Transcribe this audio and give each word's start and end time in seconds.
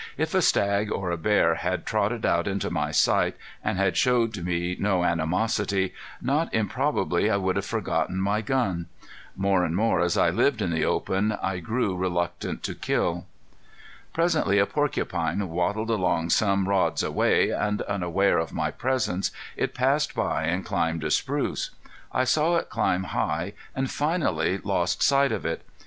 If 0.17 0.33
a 0.33 0.41
stag 0.41 0.91
or 0.91 1.11
a 1.11 1.15
bear 1.15 1.53
had 1.53 1.85
trotted 1.85 2.25
out 2.25 2.47
into 2.47 2.71
my 2.71 2.89
sight, 2.89 3.37
and 3.63 3.77
had 3.77 3.95
showed 3.95 4.35
me 4.37 4.75
no 4.79 5.03
animosity, 5.03 5.93
not 6.19 6.51
improbably 6.55 7.29
I 7.29 7.37
would 7.37 7.55
have 7.55 7.67
forgotten 7.67 8.19
my 8.19 8.41
gun. 8.41 8.87
More 9.35 9.63
and 9.63 9.75
more 9.75 9.99
as 10.01 10.17
I 10.17 10.31
lived 10.31 10.59
in 10.63 10.71
the 10.71 10.83
open 10.83 11.33
I 11.33 11.59
grew 11.59 11.95
reluctant 11.95 12.63
to 12.63 12.73
kill. 12.73 13.27
Presently 14.11 14.57
a 14.57 14.65
porcupine 14.65 15.47
waddled 15.49 15.91
along 15.91 16.31
some 16.31 16.67
rods 16.67 17.03
away, 17.03 17.51
and 17.51 17.83
unaware 17.83 18.39
of 18.39 18.51
my 18.51 18.71
presence 18.71 19.29
it 19.55 19.75
passed 19.75 20.15
by 20.15 20.45
and 20.45 20.65
climbed 20.65 21.03
a 21.03 21.11
spruce. 21.11 21.69
I 22.11 22.23
saw 22.23 22.55
it 22.55 22.71
climb 22.71 23.03
high 23.03 23.53
and 23.75 23.91
finally 23.91 24.57
lost 24.63 25.03
sight 25.03 25.31
of 25.31 25.45
it. 25.45 25.61